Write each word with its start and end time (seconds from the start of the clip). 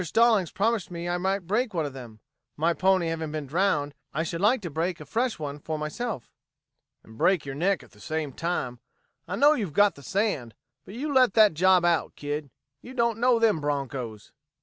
Stallings 0.03 0.49
promised 0.49 0.89
me 0.89 1.07
I 1.07 1.19
might 1.19 1.45
break 1.45 1.75
one 1.75 1.85
of 1.85 1.93
them. 1.93 2.21
My 2.57 2.73
pony 2.73 3.09
having 3.09 3.31
been 3.31 3.45
drowned, 3.45 3.93
I 4.15 4.23
should 4.23 4.41
like 4.41 4.59
to 4.63 4.71
break 4.71 4.99
a 4.99 5.05
fresh 5.05 5.37
one 5.37 5.59
for 5.59 5.77
myself." 5.77 6.33
"And 7.03 7.19
break 7.19 7.45
your 7.45 7.53
neck 7.53 7.83
at 7.83 7.91
the 7.91 7.99
same 7.99 8.33
time. 8.33 8.79
I 9.27 9.35
know 9.35 9.53
you've 9.53 9.73
got 9.73 9.93
the 9.93 10.01
sand, 10.01 10.55
but 10.85 10.95
you 10.95 11.13
let 11.13 11.35
that 11.35 11.53
job 11.53 11.85
out, 11.85 12.15
kid. 12.15 12.49
You 12.81 12.95
don't 12.95 13.19
know 13.19 13.37
them 13.37 13.61
bronchos." 13.61 14.31